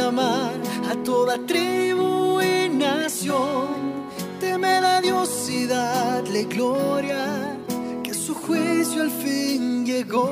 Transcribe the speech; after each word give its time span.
a 0.00 0.94
toda 1.04 1.36
tribu 1.46 2.40
y 2.40 2.68
nación. 2.70 3.66
Teme 4.40 4.80
la 4.80 5.02
diosidad, 5.02 6.24
la 6.26 6.42
gloria, 6.44 7.58
que 8.02 8.14
su 8.14 8.34
juicio 8.34 9.02
al 9.02 9.10
fin 9.10 9.84
llegó. 9.84 10.28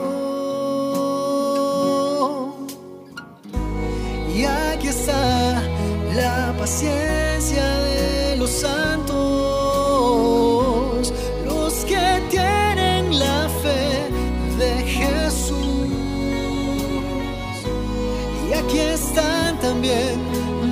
Y 4.35 4.45
aquí 4.45 4.89
está 4.89 5.63
la 6.15 6.55
paciencia 6.59 7.65
de 7.81 8.37
los 8.39 8.51
santos 8.51 9.20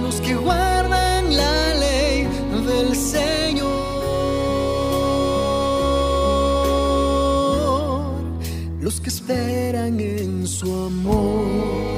los 0.03 0.21
que 0.21 0.35
guardan 0.35 1.37
la 1.37 1.75
ley 1.75 2.29
del 2.67 2.95
Señor, 2.95 3.69
los 8.81 9.01
que 9.01 9.09
esperan 9.11 10.01
en 10.01 10.47
su 10.47 10.73
amor. 10.73 11.98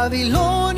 Babilonia 0.00 0.69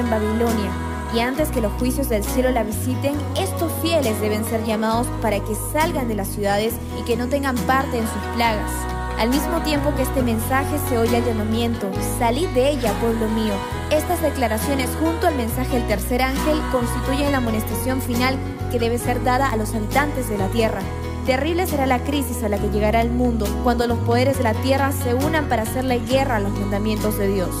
en 0.00 0.10
Babilonia, 0.10 0.70
y 1.14 1.20
antes 1.20 1.50
que 1.50 1.60
los 1.60 1.72
juicios 1.74 2.08
del 2.08 2.24
cielo 2.24 2.50
la 2.50 2.64
visiten, 2.64 3.14
estos 3.36 3.72
fieles 3.82 4.20
deben 4.20 4.44
ser 4.44 4.64
llamados 4.64 5.06
para 5.22 5.38
que 5.38 5.54
salgan 5.72 6.08
de 6.08 6.16
las 6.16 6.28
ciudades 6.28 6.74
y 7.00 7.04
que 7.04 7.16
no 7.16 7.28
tengan 7.28 7.56
parte 7.56 7.98
en 7.98 8.04
sus 8.04 8.22
plagas. 8.34 8.70
Al 9.18 9.30
mismo 9.30 9.62
tiempo 9.62 9.94
que 9.94 10.02
este 10.02 10.22
mensaje 10.22 10.76
se 10.88 10.98
oye 10.98 11.18
el 11.18 11.24
llamamiento, 11.24 11.88
salid 12.18 12.48
de 12.48 12.70
ella, 12.70 12.92
pueblo 13.00 13.28
mío. 13.28 13.54
Estas 13.90 14.20
declaraciones 14.20 14.90
junto 14.98 15.28
al 15.28 15.36
mensaje 15.36 15.76
del 15.76 15.86
tercer 15.86 16.20
ángel 16.20 16.60
constituyen 16.72 17.30
la 17.30 17.38
amonestación 17.38 18.02
final 18.02 18.36
que 18.72 18.80
debe 18.80 18.98
ser 18.98 19.22
dada 19.22 19.50
a 19.50 19.56
los 19.56 19.72
habitantes 19.72 20.28
de 20.28 20.36
la 20.36 20.48
tierra. 20.48 20.80
Terrible 21.26 21.66
será 21.68 21.86
la 21.86 22.00
crisis 22.00 22.42
a 22.42 22.48
la 22.48 22.58
que 22.58 22.68
llegará 22.70 23.00
el 23.00 23.10
mundo 23.10 23.46
cuando 23.62 23.86
los 23.86 23.98
poderes 24.00 24.36
de 24.36 24.44
la 24.44 24.54
tierra 24.54 24.90
se 24.90 25.14
unan 25.14 25.48
para 25.48 25.62
hacerle 25.62 26.00
guerra 26.00 26.36
a 26.36 26.40
los 26.40 26.52
mandamientos 26.52 27.16
de 27.16 27.28
Dios. 27.28 27.54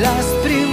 Las 0.00 0.24
primicias 0.42 0.63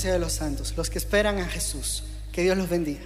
de 0.00 0.18
los 0.18 0.32
santos, 0.32 0.72
los 0.76 0.88
que 0.88 0.98
esperan 0.98 1.38
a 1.38 1.46
Jesús. 1.46 2.04
Que 2.32 2.42
Dios 2.42 2.56
los 2.56 2.70
bendiga. 2.70 3.02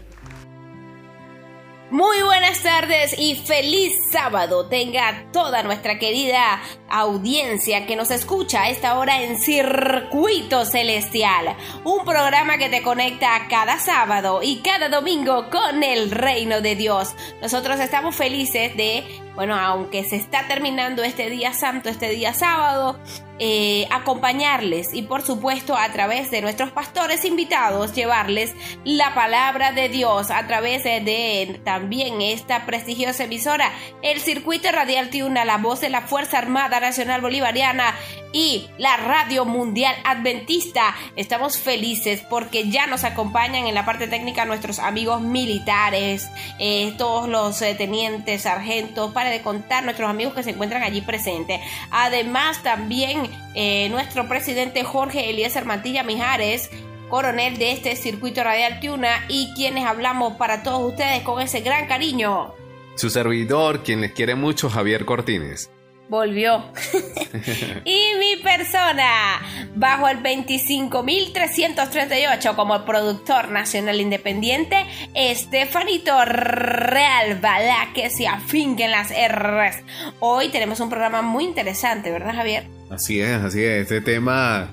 Muy 1.90 2.20
buenas 2.22 2.64
tardes 2.64 3.14
y 3.16 3.36
feliz 3.36 3.92
sábado 4.10 4.66
tenga 4.66 5.26
toda 5.32 5.62
nuestra 5.62 6.00
querida 6.00 6.60
audiencia 6.88 7.86
que 7.86 7.94
nos 7.94 8.10
escucha 8.10 8.62
a 8.62 8.70
esta 8.70 8.98
hora 8.98 9.22
en 9.22 9.38
Circuito 9.38 10.64
Celestial, 10.64 11.56
un 11.84 12.04
programa 12.04 12.58
que 12.58 12.68
te 12.68 12.82
conecta 12.82 13.46
cada 13.48 13.78
sábado 13.78 14.40
y 14.42 14.62
cada 14.62 14.88
domingo 14.88 15.48
con 15.48 15.84
el 15.84 16.10
reino 16.10 16.60
de 16.60 16.74
Dios. 16.74 17.14
Nosotros 17.40 17.78
estamos 17.78 18.16
felices 18.16 18.76
de 18.76 19.04
bueno, 19.36 19.54
aunque 19.54 20.02
se 20.02 20.16
está 20.16 20.48
terminando 20.48 21.04
este 21.04 21.30
día 21.30 21.52
santo, 21.52 21.88
este 21.88 22.08
día 22.08 22.34
sábado, 22.34 22.98
eh, 23.38 23.86
acompañarles 23.90 24.94
y 24.94 25.02
por 25.02 25.20
supuesto 25.20 25.76
a 25.76 25.92
través 25.92 26.30
de 26.30 26.40
nuestros 26.40 26.70
pastores 26.70 27.26
invitados 27.26 27.92
llevarles 27.92 28.54
la 28.82 29.14
palabra 29.14 29.72
de 29.72 29.90
Dios 29.90 30.30
a 30.30 30.46
través 30.46 30.84
de, 30.84 31.60
también 31.62 32.22
esta 32.22 32.64
prestigiosa 32.64 33.24
emisora, 33.24 33.70
el 34.00 34.20
Circuito 34.20 34.72
Radial 34.72 35.10
Tiuna, 35.10 35.44
la 35.44 35.58
voz 35.58 35.82
de 35.82 35.90
la 35.90 36.00
Fuerza 36.00 36.38
Armada 36.38 36.80
Nacional 36.80 37.20
Bolivariana 37.20 37.94
y 38.32 38.68
la 38.78 38.96
Radio 38.96 39.44
Mundial 39.44 39.94
Adventista. 40.04 40.94
Estamos 41.16 41.58
felices 41.58 42.22
porque 42.28 42.68
ya 42.70 42.86
nos 42.86 43.04
acompañan 43.04 43.66
en 43.66 43.74
la 43.74 43.84
parte 43.84 44.08
técnica 44.08 44.44
nuestros 44.44 44.78
amigos 44.78 45.20
militares, 45.20 46.28
eh, 46.58 46.94
todos 46.98 47.28
los 47.28 47.60
eh, 47.62 47.74
tenientes, 47.74 48.42
sargentos, 48.42 49.12
para 49.12 49.25
de 49.28 49.42
contar 49.42 49.84
nuestros 49.84 50.08
amigos 50.08 50.34
que 50.34 50.42
se 50.42 50.50
encuentran 50.50 50.82
allí 50.82 51.00
presentes. 51.00 51.60
Además 51.90 52.62
también 52.62 53.30
eh, 53.54 53.88
nuestro 53.90 54.28
presidente 54.28 54.84
Jorge 54.84 55.30
Eliezer 55.30 55.64
Mantilla 55.64 56.02
Mijares, 56.02 56.70
coronel 57.08 57.58
de 57.58 57.72
este 57.72 57.96
circuito 57.96 58.42
radial 58.42 58.80
Tuna 58.80 59.24
y 59.28 59.52
quienes 59.54 59.84
hablamos 59.84 60.34
para 60.34 60.62
todos 60.62 60.90
ustedes 60.90 61.22
con 61.22 61.40
ese 61.40 61.60
gran 61.60 61.86
cariño. 61.86 62.54
Su 62.96 63.10
servidor, 63.10 63.82
quien 63.82 64.00
les 64.00 64.12
quiere 64.12 64.34
mucho, 64.34 64.70
Javier 64.70 65.04
Cortines. 65.04 65.70
Volvió. 66.08 66.64
y 67.84 68.12
mi 68.18 68.36
persona, 68.42 69.42
bajo 69.74 70.08
el 70.08 70.22
25.338 70.22 72.54
como 72.54 72.84
productor 72.84 73.50
nacional 73.50 74.00
independiente, 74.00 74.86
Estefanito 75.14 76.24
Real 76.24 77.40
Bala, 77.40 77.88
que 77.92 78.08
se 78.10 78.28
afinquen 78.28 78.92
las 78.92 79.10
R's. 79.10 79.82
Hoy 80.20 80.50
tenemos 80.50 80.78
un 80.78 80.90
programa 80.90 81.22
muy 81.22 81.42
interesante, 81.44 82.12
¿verdad, 82.12 82.36
Javier? 82.36 82.68
Así 82.88 83.20
es, 83.20 83.42
así 83.42 83.64
es. 83.64 83.82
Este 83.82 84.00
tema 84.00 84.70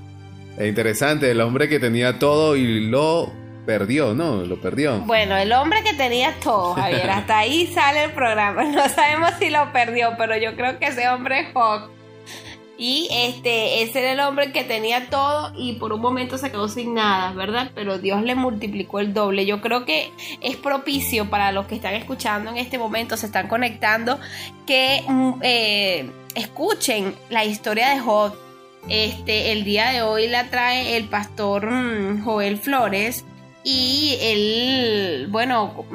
es 0.57 0.67
interesante. 0.67 1.31
El 1.31 1.41
hombre 1.41 1.67
que 1.67 1.79
tenía 1.79 2.19
todo 2.19 2.55
y 2.55 2.89
lo 2.89 3.33
perdió, 3.65 4.13
¿no? 4.13 4.43
Lo 4.43 4.59
perdió. 4.59 4.99
Bueno, 5.01 5.35
el 5.37 5.51
hombre 5.53 5.83
que 5.83 5.93
tenía 5.93 6.35
todo, 6.39 6.73
Javier. 6.73 7.09
Hasta 7.09 7.39
ahí 7.39 7.67
sale 7.67 8.05
el 8.05 8.11
programa. 8.11 8.63
No 8.73 8.89
sabemos 8.89 9.31
si 9.39 9.49
lo 9.49 9.71
perdió, 9.71 10.15
pero 10.17 10.35
yo 10.37 10.55
creo 10.55 10.79
que 10.79 10.87
ese 10.87 11.07
hombre 11.07 11.41
es 11.41 11.47
Hawk. 11.53 11.89
Y 12.77 13.07
este, 13.11 13.83
ese 13.83 13.99
era 13.99 14.11
el 14.13 14.19
hombre 14.19 14.51
que 14.51 14.63
tenía 14.63 15.09
todo 15.09 15.53
y 15.55 15.73
por 15.73 15.93
un 15.93 16.01
momento 16.01 16.39
se 16.39 16.49
quedó 16.49 16.67
sin 16.67 16.95
nada, 16.95 17.31
¿verdad? 17.33 17.71
Pero 17.75 17.99
Dios 17.99 18.23
le 18.23 18.33
multiplicó 18.33 18.99
el 18.99 19.13
doble. 19.13 19.45
Yo 19.45 19.61
creo 19.61 19.85
que 19.85 20.11
es 20.41 20.57
propicio 20.57 21.29
para 21.29 21.51
los 21.51 21.67
que 21.67 21.75
están 21.75 21.93
escuchando 21.93 22.49
en 22.49 22.57
este 22.57 22.79
momento, 22.79 23.15
se 23.15 23.27
están 23.27 23.47
conectando, 23.47 24.19
que 24.65 25.03
mm, 25.07 25.33
eh, 25.43 26.09
escuchen 26.35 27.15
la 27.29 27.45
historia 27.45 27.89
de 27.89 27.99
Job. 27.99 28.33
Este, 28.89 29.51
el 29.53 29.63
día 29.63 29.91
de 29.91 30.01
hoy 30.01 30.27
la 30.27 30.49
trae 30.49 30.97
el 30.97 31.05
pastor 31.05 31.69
mm, 31.69 32.23
Joel 32.25 32.57
Flores 32.57 33.23
y 33.63 34.17
él, 34.21 35.27
bueno, 35.29 35.85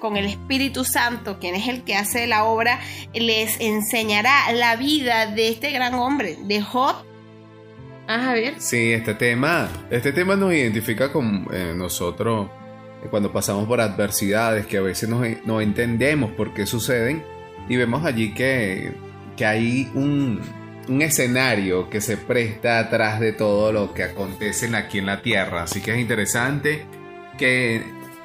con 0.00 0.16
el 0.16 0.26
Espíritu 0.26 0.84
Santo, 0.84 1.38
quien 1.38 1.54
es 1.54 1.68
el 1.68 1.84
que 1.84 1.96
hace 1.96 2.26
la 2.26 2.44
obra, 2.44 2.80
les 3.12 3.60
enseñará 3.60 4.52
la 4.52 4.76
vida 4.76 5.26
de 5.26 5.48
este 5.48 5.70
gran 5.70 5.94
hombre, 5.94 6.36
de 6.42 6.60
Job. 6.60 6.94
Ah, 8.06 8.20
Javier. 8.20 8.54
Sí, 8.58 8.92
este 8.92 9.14
tema, 9.14 9.68
este 9.90 10.12
tema 10.12 10.36
nos 10.36 10.52
identifica 10.52 11.10
con 11.10 11.48
eh, 11.52 11.72
nosotros 11.74 12.48
eh, 13.02 13.06
cuando 13.08 13.32
pasamos 13.32 13.66
por 13.66 13.80
adversidades 13.80 14.66
que 14.66 14.76
a 14.76 14.82
veces 14.82 15.08
no, 15.08 15.22
no 15.46 15.60
entendemos 15.60 16.32
por 16.32 16.52
qué 16.52 16.66
suceden 16.66 17.24
y 17.68 17.76
vemos 17.76 18.04
allí 18.04 18.34
que 18.34 18.92
que 19.36 19.46
hay 19.46 19.90
un, 19.94 20.40
escenario 21.00 21.88
que 21.88 22.00
se 22.00 22.16
presta 22.16 22.78
atrás 22.78 23.18
de 23.18 23.32
todo 23.32 23.72
lo 23.72 23.94
que 23.94 24.02
acontece 24.02 24.74
aquí 24.76 24.98
en 24.98 25.06
la 25.06 25.22
Tierra. 25.22 25.62
Así 25.62 25.80
que 25.80 25.92
es 25.92 25.98
interesante 25.98 26.84
que 27.38 27.82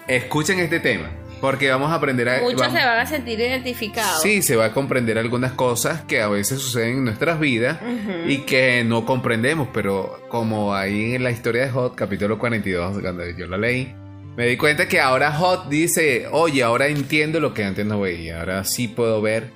escuchen 0.08 0.60
este 0.60 0.80
tema. 0.80 1.10
Porque 1.42 1.70
vamos 1.70 1.92
a 1.92 1.96
aprender 1.96 2.28
a... 2.28 2.42
Muchos 2.42 2.68
se 2.68 2.80
van 2.80 3.00
a 3.00 3.06
sentir 3.06 3.40
identificados. 3.40 4.22
Sí, 4.22 4.42
se 4.42 4.58
va 4.58 4.66
a 4.66 4.72
comprender 4.74 5.18
algunas 5.18 5.54
cosas 5.54 6.02
que 6.02 6.22
a 6.22 6.28
veces 6.28 6.60
suceden 6.60 6.98
en 6.98 7.06
nuestras 7.06 7.40
vidas 7.40 7.80
y 8.28 8.40
que 8.40 8.84
no 8.84 9.06
comprendemos, 9.06 9.70
pero 9.74 10.20
como 10.28 10.76
ahí 10.76 11.16
en 11.16 11.24
la 11.24 11.32
historia 11.32 11.62
de 11.62 11.70
Hot, 11.72 11.96
capítulo 11.96 12.38
42, 12.38 13.00
cuando 13.00 13.24
yo 13.30 13.48
la 13.48 13.58
leí, 13.58 13.96
me 14.36 14.48
di 14.48 14.58
cuenta 14.58 14.90
que 14.90 15.00
ahora 15.00 15.32
Hot 15.32 15.70
dice, 15.70 16.28
oye, 16.30 16.62
ahora 16.62 16.88
entiendo 16.88 17.40
lo 17.40 17.54
que 17.54 17.64
antes 17.64 17.86
no 17.86 18.02
veía, 18.02 18.40
ahora 18.42 18.66
sí 18.66 18.90
puedo 18.90 19.22
ver 19.22 19.50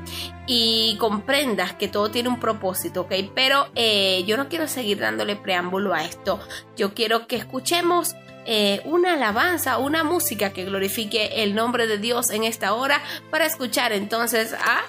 y 0.47 0.95
comprendas 0.97 1.73
que 1.73 1.89
todo 1.89 2.09
tiene 2.09 2.29
un 2.29 2.39
propósito, 2.39 3.01
¿ok? 3.01 3.13
Pero 3.35 3.67
eh, 3.75 4.23
yo 4.25 4.37
no 4.37 4.47
quiero 4.47 4.67
seguir 4.69 4.99
dándole 4.99 5.35
preámbulo 5.35 5.93
a 5.93 6.05
esto. 6.05 6.39
Yo 6.77 6.93
quiero 6.93 7.27
que 7.27 7.35
escuchemos 7.35 8.15
eh, 8.45 8.81
una 8.85 9.15
alabanza, 9.15 9.77
una 9.77 10.05
música 10.05 10.53
que 10.53 10.63
glorifique 10.63 11.43
el 11.43 11.53
nombre 11.53 11.85
de 11.85 11.97
Dios 11.97 12.29
en 12.29 12.45
esta 12.45 12.73
hora 12.73 13.01
para 13.29 13.45
escuchar 13.45 13.91
entonces 13.91 14.53
a... 14.53 14.83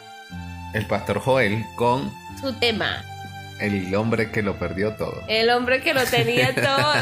El 0.75 0.87
pastor 0.87 1.19
Joel 1.19 1.65
con 1.75 2.13
su 2.41 2.53
tema. 2.61 3.03
El 3.59 3.95
hombre 3.95 4.31
que 4.31 4.43
lo 4.43 4.59
perdió 4.59 4.95
todo. 4.95 5.23
El 5.29 5.51
hombre 5.51 5.81
que 5.81 5.95
lo 5.95 6.05
tenía 6.05 6.55
todo. 6.55 6.93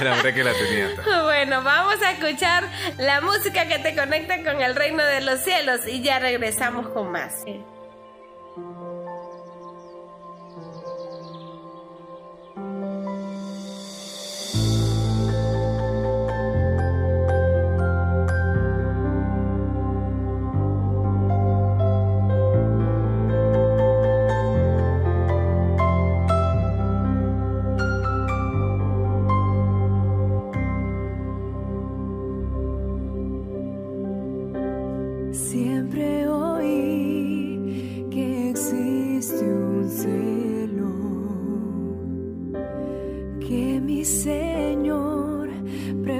el 0.00 0.06
hombre 0.08 0.34
que 0.34 0.44
lo 0.44 0.52
tenía 0.52 0.94
todo. 0.96 1.24
Bueno, 1.24 1.62
vamos 1.62 1.96
a 2.02 2.12
escuchar 2.12 2.64
la 2.98 3.20
música 3.20 3.66
que 3.66 3.78
te 3.78 3.94
conecta 3.94 4.42
con 4.42 4.60
el 4.60 4.74
reino 4.74 5.02
de 5.04 5.20
los 5.20 5.40
cielos 5.40 5.80
y 5.86 6.02
ya 6.02 6.18
regresamos 6.18 6.88
con 6.90 7.10
más. 7.10 7.32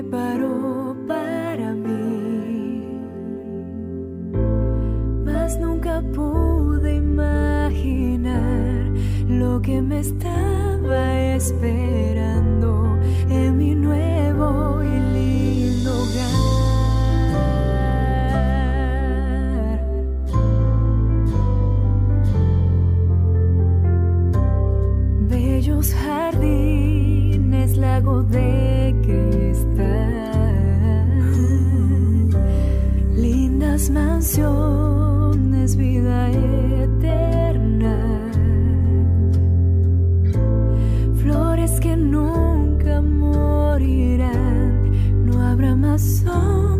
preparó 0.02 0.94
para 1.08 1.72
mí, 1.72 2.84
mas 5.24 5.58
nunca 5.58 6.00
pude 6.14 6.94
imaginar 6.94 8.38
lo 9.28 9.60
que 9.60 9.82
me 9.82 9.98
estaba 9.98 11.34
esperando. 11.34 12.57
las 33.78 33.90
mansiones, 33.90 35.76
vida 35.76 36.30
eterna. 36.32 37.96
Flores 41.22 41.78
que 41.78 41.96
nunca 41.96 43.00
morirán, 43.00 44.90
no 45.24 45.40
habrá 45.46 45.76
más 45.76 46.02
sol. 46.24 46.77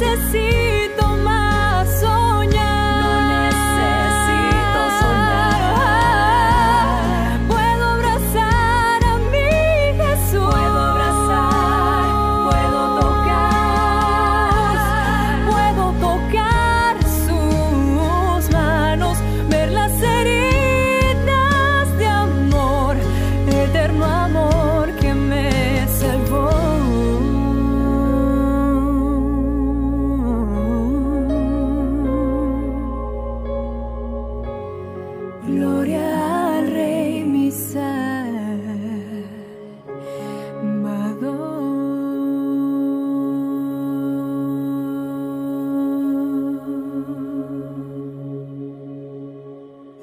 No 0.00 0.67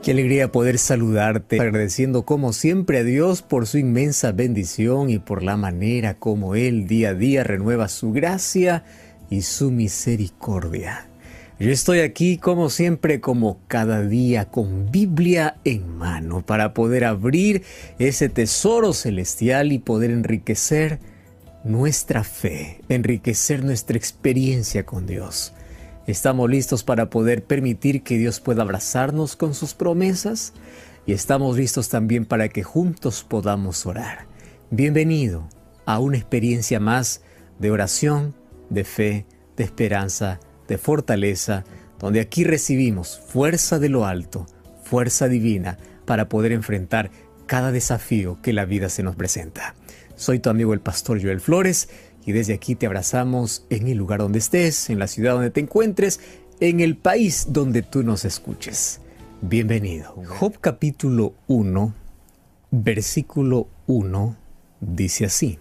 Qué 0.06 0.12
alegría 0.12 0.52
poder 0.52 0.78
saludarte, 0.78 1.60
agradeciendo 1.60 2.26
como 2.26 2.54
siempre 2.54 3.00
a 3.00 3.04
Dios 3.04 3.42
por 3.42 3.66
su 3.66 3.80
inmensa 3.80 4.34
bendición 4.34 5.10
y 5.10 5.18
por 5.18 5.42
la 5.42 5.58
manera 5.58 6.14
como 6.14 6.54
Él 6.54 6.86
día 6.86 7.10
a 7.10 7.14
día 7.16 7.44
renueva 7.44 7.88
su 7.88 8.12
gracia 8.12 8.84
y 9.32 9.42
su 9.42 9.72
misericordia. 9.72 11.08
Yo 11.60 11.72
estoy 11.72 12.02
aquí 12.02 12.38
como 12.38 12.70
siempre, 12.70 13.20
como 13.20 13.58
cada 13.68 14.04
día, 14.04 14.46
con 14.46 14.92
Biblia 14.92 15.58
en 15.64 15.98
mano, 15.98 16.46
para 16.46 16.76
poder 16.76 17.04
abrir 17.04 17.64
ese 17.98 18.30
tesoro 18.30 18.94
celestial 18.94 19.72
y 19.72 19.80
poder 19.80 20.12
enriquecer 20.12 21.00
nuestra 21.64 22.24
fe, 22.24 22.80
enriquecer 22.90 23.64
nuestra 23.64 23.98
experiencia 23.98 24.86
con 24.86 25.08
Dios. 25.08 25.56
Estamos 26.08 26.48
listos 26.52 26.84
para 26.84 27.10
poder 27.10 27.44
permitir 27.44 28.04
que 28.04 28.20
Dios 28.20 28.40
pueda 28.40 28.62
abrazarnos 28.62 29.36
con 29.36 29.56
sus 29.56 29.74
promesas 29.74 30.54
y 31.08 31.14
estamos 31.14 31.58
listos 31.58 31.90
también 31.90 32.26
para 32.26 32.48
que 32.48 32.62
juntos 32.62 33.26
podamos 33.28 33.88
orar. 33.88 34.28
Bienvenido 34.70 35.50
a 35.88 35.98
una 35.98 36.18
experiencia 36.18 36.80
más 36.80 37.24
de 37.58 37.72
oración, 37.72 38.36
de 38.70 38.84
fe, 38.84 39.26
de 39.58 39.64
esperanza, 39.64 40.40
de 40.68 40.78
fortaleza, 40.78 41.64
donde 41.98 42.20
aquí 42.20 42.44
recibimos 42.44 43.20
fuerza 43.20 43.80
de 43.80 43.90
lo 43.90 44.06
alto, 44.06 44.46
fuerza 44.84 45.28
divina 45.28 45.80
para 46.06 46.30
poder 46.30 46.52
enfrentar 46.52 47.10
cada 47.48 47.72
desafío 47.72 48.40
que 48.44 48.54
la 48.54 48.66
vida 48.66 48.90
se 48.90 49.02
nos 49.02 49.16
presenta. 49.16 49.74
Soy 50.16 50.38
tu 50.38 50.52
amigo 50.52 50.76
el 50.76 50.82
pastor 50.82 51.20
Joel 51.20 51.42
Flores 51.42 51.90
y 52.26 52.32
desde 52.32 52.54
aquí 52.54 52.76
te 52.76 52.88
abrazamos 52.88 53.66
en 53.70 53.88
el 53.88 53.98
lugar 53.98 54.20
donde 54.20 54.40
estés, 54.40 54.90
en 54.90 54.98
la 54.98 55.08
ciudad 55.08 55.34
donde 55.34 55.52
te 55.52 55.62
encuentres, 55.62 56.20
en 56.60 56.80
el 56.80 56.98
país 56.98 57.48
donde 57.50 57.84
tú 57.84 58.02
nos 58.02 58.26
escuches. 58.26 59.00
Bienvenido. 59.42 60.16
Job 60.26 60.58
capítulo 60.60 61.34
1, 61.48 61.94
versículo 62.72 63.68
1 63.86 64.36
dice 64.80 65.26
así. 65.26 65.60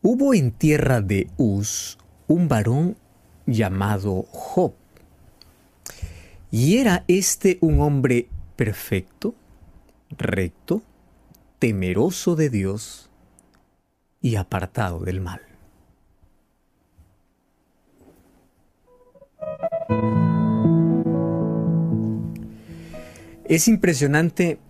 Hubo 0.00 0.32
en 0.32 0.52
tierra 0.52 1.02
de 1.02 1.28
Uz 1.36 1.98
un 2.26 2.48
varón 2.48 2.96
llamado 3.44 4.22
Job. 4.30 4.72
Y 6.50 6.78
era 6.78 7.04
este 7.08 7.58
un 7.60 7.80
hombre 7.80 8.28
perfecto, 8.56 9.34
recto, 10.16 10.82
temeroso 11.58 12.36
de 12.36 12.48
Dios 12.48 13.09
y 14.20 14.36
apartado 14.36 15.00
del 15.00 15.20
mal. 15.20 15.40
Es 23.44 23.66
impresionante 23.66 24.60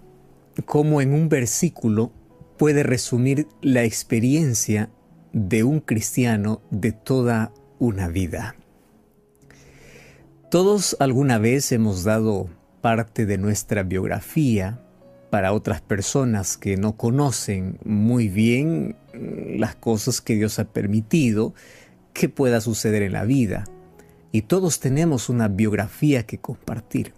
cómo 0.65 1.03
en 1.03 1.13
un 1.13 1.29
versículo 1.29 2.13
puede 2.57 2.83
resumir 2.83 3.47
la 3.61 3.85
experiencia 3.85 4.91
de 5.33 5.65
un 5.65 5.81
cristiano 5.81 6.63
de 6.71 6.93
toda 6.93 7.53
una 7.79 8.09
vida. 8.09 8.57
Todos 10.51 10.97
alguna 10.99 11.39
vez 11.39 11.71
hemos 11.73 12.05
dado 12.05 12.49
parte 12.81 13.27
de 13.27 13.39
nuestra 13.39 13.83
biografía 13.83 14.81
para 15.31 15.53
otras 15.53 15.81
personas 15.81 16.57
que 16.57 16.77
no 16.77 16.97
conocen 16.97 17.79
muy 17.85 18.29
bien 18.29 18.97
las 19.57 19.77
cosas 19.77 20.21
que 20.21 20.35
Dios 20.35 20.59
ha 20.59 20.65
permitido 20.65 21.55
que 22.13 22.29
pueda 22.29 22.61
suceder 22.61 23.03
en 23.03 23.13
la 23.13 23.25
vida. 23.25 23.65
Y 24.33 24.43
todos 24.43 24.81
tenemos 24.81 25.29
una 25.29 25.49
biografía 25.49 26.25
que 26.25 26.39
compartir. 26.39 27.15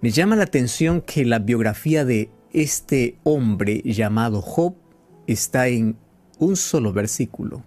Me 0.00 0.10
llama 0.10 0.36
la 0.36 0.44
atención 0.44 1.00
que 1.00 1.24
la 1.24 1.38
biografía 1.38 2.04
de 2.04 2.30
este 2.52 3.18
hombre 3.22 3.80
llamado 3.84 4.42
Job 4.42 4.74
está 5.26 5.68
en 5.68 5.96
un 6.38 6.56
solo 6.56 6.92
versículo. 6.92 7.62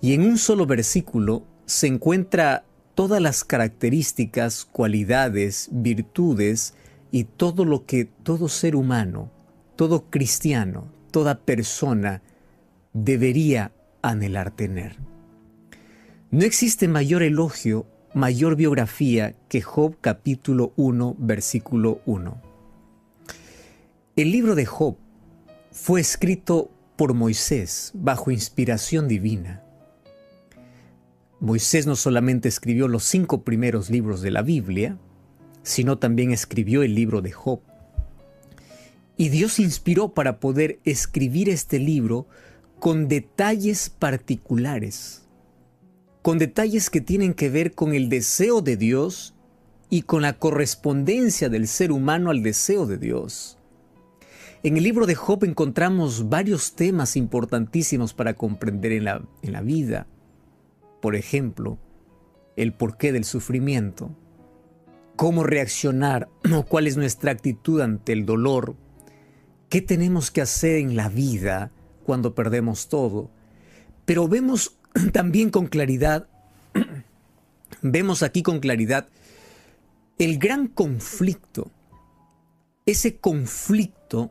Y 0.00 0.12
en 0.12 0.22
un 0.22 0.38
solo 0.38 0.66
versículo 0.66 1.44
se 1.66 1.86
encuentra 1.86 2.64
todas 2.94 3.20
las 3.20 3.44
características, 3.44 4.64
cualidades, 4.64 5.68
virtudes 5.70 6.74
y 7.16 7.24
todo 7.24 7.64
lo 7.64 7.86
que 7.86 8.04
todo 8.04 8.46
ser 8.46 8.76
humano, 8.76 9.30
todo 9.74 10.10
cristiano, 10.10 10.92
toda 11.10 11.46
persona 11.46 12.20
debería 12.92 13.72
anhelar 14.02 14.50
tener. 14.50 14.98
No 16.30 16.44
existe 16.44 16.88
mayor 16.88 17.22
elogio, 17.22 17.86
mayor 18.12 18.54
biografía 18.54 19.34
que 19.48 19.62
Job 19.62 19.96
capítulo 20.02 20.74
1, 20.76 21.16
versículo 21.18 22.02
1. 22.04 22.38
El 24.16 24.30
libro 24.30 24.54
de 24.54 24.66
Job 24.66 24.98
fue 25.72 26.02
escrito 26.02 26.70
por 26.96 27.14
Moisés 27.14 27.92
bajo 27.94 28.30
inspiración 28.30 29.08
divina. 29.08 29.62
Moisés 31.40 31.86
no 31.86 31.96
solamente 31.96 32.50
escribió 32.50 32.88
los 32.88 33.04
cinco 33.04 33.42
primeros 33.42 33.88
libros 33.88 34.20
de 34.20 34.32
la 34.32 34.42
Biblia, 34.42 34.98
sino 35.66 35.98
también 35.98 36.30
escribió 36.30 36.84
el 36.84 36.94
libro 36.94 37.22
de 37.22 37.32
Job. 37.32 37.58
Y 39.16 39.30
Dios 39.30 39.58
inspiró 39.58 40.14
para 40.14 40.38
poder 40.38 40.78
escribir 40.84 41.48
este 41.48 41.80
libro 41.80 42.28
con 42.78 43.08
detalles 43.08 43.90
particulares, 43.90 45.26
con 46.22 46.38
detalles 46.38 46.88
que 46.88 47.00
tienen 47.00 47.34
que 47.34 47.50
ver 47.50 47.74
con 47.74 47.94
el 47.94 48.08
deseo 48.08 48.62
de 48.62 48.76
Dios 48.76 49.34
y 49.90 50.02
con 50.02 50.22
la 50.22 50.38
correspondencia 50.38 51.48
del 51.48 51.66
ser 51.66 51.90
humano 51.90 52.30
al 52.30 52.44
deseo 52.44 52.86
de 52.86 52.98
Dios. 52.98 53.58
En 54.62 54.76
el 54.76 54.84
libro 54.84 55.06
de 55.06 55.16
Job 55.16 55.42
encontramos 55.42 56.28
varios 56.28 56.76
temas 56.76 57.16
importantísimos 57.16 58.14
para 58.14 58.34
comprender 58.34 58.92
en 58.92 59.04
la, 59.04 59.26
en 59.42 59.52
la 59.52 59.62
vida. 59.62 60.06
Por 61.02 61.16
ejemplo, 61.16 61.76
el 62.54 62.72
porqué 62.72 63.10
del 63.10 63.24
sufrimiento, 63.24 64.14
cómo 65.16 65.42
reaccionar 65.44 66.28
o 66.54 66.64
cuál 66.64 66.86
es 66.86 66.96
nuestra 66.96 67.32
actitud 67.32 67.80
ante 67.80 68.12
el 68.12 68.26
dolor, 68.26 68.76
qué 69.68 69.80
tenemos 69.80 70.30
que 70.30 70.42
hacer 70.42 70.76
en 70.76 70.96
la 70.96 71.08
vida 71.08 71.72
cuando 72.04 72.34
perdemos 72.34 72.88
todo. 72.88 73.30
Pero 74.04 74.28
vemos 74.28 74.78
también 75.12 75.50
con 75.50 75.66
claridad, 75.66 76.28
vemos 77.82 78.22
aquí 78.22 78.42
con 78.42 78.60
claridad 78.60 79.08
el 80.18 80.38
gran 80.38 80.68
conflicto, 80.68 81.70
ese 82.86 83.18
conflicto 83.18 84.30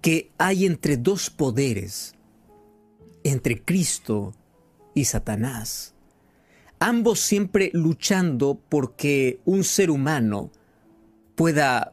que 0.00 0.30
hay 0.38 0.66
entre 0.66 0.96
dos 0.96 1.30
poderes, 1.30 2.14
entre 3.24 3.62
Cristo 3.62 4.34
y 4.94 5.04
Satanás. 5.06 5.91
Ambos 6.84 7.20
siempre 7.20 7.70
luchando 7.74 8.60
porque 8.68 9.38
un 9.44 9.62
ser 9.62 9.88
humano 9.88 10.50
pueda 11.36 11.92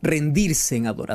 rendirse 0.00 0.76
en 0.76 0.86
adoración 0.86 1.08